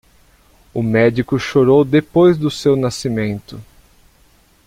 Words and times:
O 0.73 0.81
médico 0.81 1.37
chorou 1.37 1.85
depois 1.85 2.35
do 2.35 2.49
seu 2.49 2.75
nascimento. 2.75 3.61